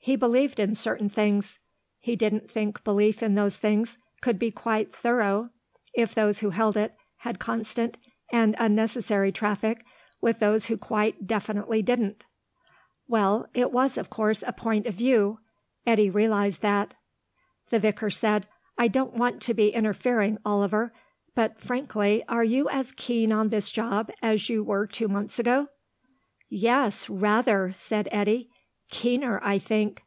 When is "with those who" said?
10.18-10.78